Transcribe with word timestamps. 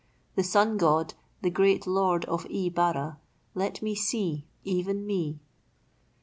"The 0.33 0.43
Sun 0.43 0.77
God—the 0.77 1.51
great 1.51 1.85
Lord 1.85 2.25
of 2.25 2.47
E 2.49 2.69
Bara. 2.69 3.19
Let 3.53 3.83
me 3.83 3.93
see; 3.93 4.47
even 4.63 5.05
me." 5.05 5.37